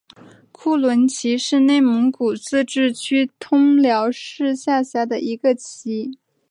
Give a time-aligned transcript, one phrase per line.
[0.51, 6.17] 库伦旗是内蒙古自治区通辽市下辖的一个旗。